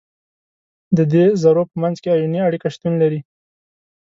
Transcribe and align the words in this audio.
د 0.97 0.99
دې 1.11 1.25
ذرو 1.41 1.63
په 1.69 1.75
منځ 1.81 1.97
کې 2.01 2.13
آیوني 2.15 2.39
اړیکه 2.47 2.67
شتون 2.75 2.93
لري. 3.01 3.19